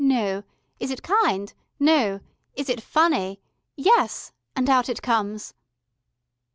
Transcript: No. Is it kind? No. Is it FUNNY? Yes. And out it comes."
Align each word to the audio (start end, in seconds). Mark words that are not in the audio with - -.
No. 0.03 0.41
Is 0.79 0.89
it 0.89 1.03
kind? 1.03 1.53
No. 1.79 2.21
Is 2.55 2.69
it 2.69 2.81
FUNNY? 2.81 3.39
Yes. 3.75 4.31
And 4.55 4.67
out 4.67 4.89
it 4.89 5.03
comes." 5.03 5.53